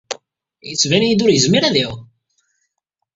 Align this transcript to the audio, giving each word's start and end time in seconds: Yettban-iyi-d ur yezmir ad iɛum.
Yettban-iyi-d 0.67 1.23
ur 1.25 1.31
yezmir 1.31 1.63
ad 1.65 1.75
iɛum. 1.81 2.01